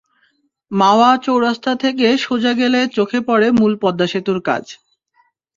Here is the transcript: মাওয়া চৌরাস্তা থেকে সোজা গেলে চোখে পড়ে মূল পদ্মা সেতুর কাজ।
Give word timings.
মাওয়া 0.71 1.09
চৌরাস্তা 1.17 1.71
থেকে 1.83 2.07
সোজা 2.17 2.53
গেলে 2.53 2.79
চোখে 2.95 3.19
পড়ে 3.27 3.47
মূল 3.59 3.73
পদ্মা 3.83 4.07
সেতুর 4.11 4.39
কাজ। 4.47 4.63